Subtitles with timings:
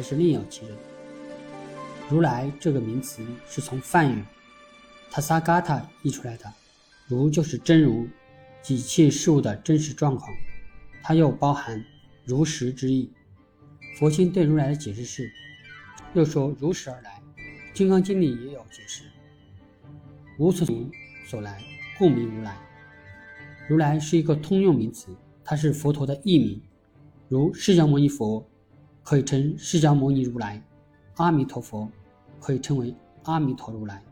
[0.00, 0.74] 还是另有其人。
[2.08, 4.24] 如来这个名词是从梵语
[5.12, 6.50] “tasagata” 译出来的，
[7.06, 8.08] 如就是真如
[8.62, 10.34] 及一切事物的真实状况，
[11.02, 11.84] 它又包含
[12.24, 13.12] 如实之意。
[13.98, 15.30] 佛经对如来的解释是：
[16.14, 17.20] 又说如实而来，
[17.76, 19.02] 《金刚经》里也有解释：
[20.38, 20.90] 无从
[21.26, 21.62] 所来，
[21.98, 22.56] 故名如来。
[23.68, 26.62] 如来是一个通用名词，它是佛陀的译名，
[27.28, 28.48] 如释迦牟尼佛
[29.02, 30.62] 可以称释迦牟尼如来，
[31.16, 31.88] 阿弥陀佛
[32.40, 34.02] 可以称为阿弥陀如来。